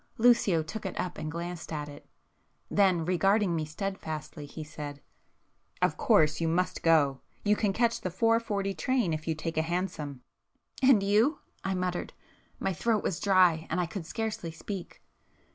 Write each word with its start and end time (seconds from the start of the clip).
Lucio 0.17 0.63
took 0.63 0.83
it 0.83 0.99
up 0.99 1.19
and 1.19 1.31
glanced 1.31 1.71
at 1.71 1.87
it. 1.87 2.07
Then, 2.71 3.05
regarding 3.05 3.55
me 3.55 3.65
stedfastly, 3.65 4.47
he 4.47 4.63
said— 4.63 4.99
"Of 5.79 5.95
course 5.95 6.41
you 6.41 6.47
must 6.47 6.81
go. 6.81 7.21
You 7.43 7.55
can 7.55 7.71
catch 7.71 8.01
the 8.01 8.09
four 8.09 8.39
forty 8.39 8.73
train 8.73 9.13
if 9.13 9.27
you 9.27 9.35
take 9.35 9.57
a 9.57 9.61
hansom." 9.61 10.23
"And 10.81 11.03
you?" 11.03 11.37
I 11.63 11.75
muttered. 11.75 12.13
My 12.59 12.73
throat 12.73 13.03
was 13.03 13.19
dry 13.19 13.67
and 13.69 13.79
I 13.79 13.85
could 13.85 14.07
scarcely 14.07 14.49
speak. 14.51 15.03